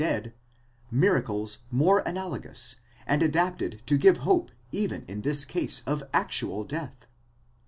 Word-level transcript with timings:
dead, 0.03 0.33
miracles 0.89 1.59
more 1.69 1.99
analogous, 2.07 2.77
and 3.05 3.21
adapted 3.21 3.83
to 3.85 3.99
give 3.99 4.17
hope 4.25 4.49
even 4.71 5.05
in 5.07 5.21
this 5.21 5.45
case 5.45 5.83
of 5.85 6.03
actual 6.11 6.63
death? 6.63 7.05